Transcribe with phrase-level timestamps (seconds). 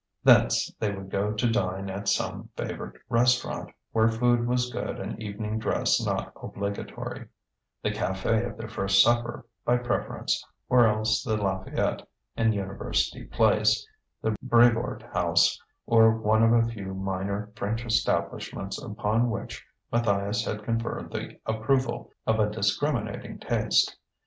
[0.23, 5.21] Thence they would go to dine at some favourite restaurant, where food was good and
[5.21, 7.27] evening dress not obligatory
[7.83, 13.87] the café of their first supper by preference, or else the Lafayette, in University Place,
[14.23, 20.63] the Brevoort House, or one of a few minor French establishments upon which Matthias had
[20.63, 23.95] conferred the approval of a discriminating taste.